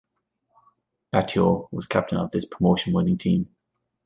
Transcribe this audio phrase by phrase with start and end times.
[1.13, 3.55] Atyeo was captain of this promotion winning team.